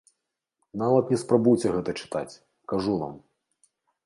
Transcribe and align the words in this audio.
Нават 0.81 1.11
не 1.13 1.19
спрабуйце 1.23 1.75
гэта 1.75 1.95
чытаць, 2.01 2.39
кажу 2.73 2.97
вам. 3.05 3.15